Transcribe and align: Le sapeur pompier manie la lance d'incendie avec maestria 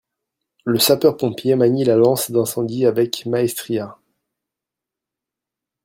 Le 0.65 0.79
sapeur 0.79 1.15
pompier 1.15 1.53
manie 1.55 1.83
la 1.85 1.95
lance 1.95 2.31
d'incendie 2.31 2.87
avec 2.87 3.23
maestria 3.27 3.99